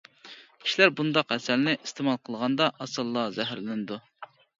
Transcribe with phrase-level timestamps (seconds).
[0.61, 3.99] كىشىلەر بۇنداق ھەسەلنى ئىستېمال قىلغاندا ئاسانلا زەھەرلىنىدۇ.